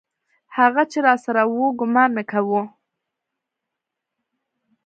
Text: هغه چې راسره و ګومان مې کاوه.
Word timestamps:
هغه 0.57 0.83
چې 0.91 0.97
راسره 1.07 1.43
و 1.55 1.59
ګومان 1.79 2.09
مې 2.15 2.23
کاوه. 2.31 2.63